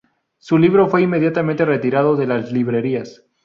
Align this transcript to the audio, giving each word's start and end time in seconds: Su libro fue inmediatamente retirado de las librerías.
Su 0.39 0.57
libro 0.57 0.87
fue 0.87 1.03
inmediatamente 1.03 1.63
retirado 1.63 2.15
de 2.15 2.25
las 2.25 2.51
librerías. 2.51 3.23